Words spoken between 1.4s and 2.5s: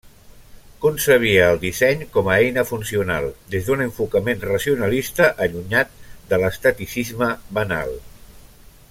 el disseny com a